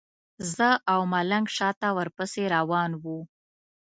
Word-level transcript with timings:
زه 0.55 0.69
او 0.93 1.01
ملنګ 1.13 1.45
شاته 1.57 1.89
ورپسې 1.97 2.43
روان 2.55 2.91
وو. 3.03 3.19